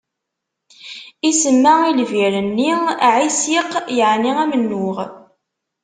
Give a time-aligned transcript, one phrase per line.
[1.29, 2.71] Isemma i lbir-nni:
[3.15, 4.97] Ɛisiq, yƐni amennuɣ.